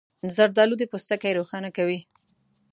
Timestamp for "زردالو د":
0.35-0.83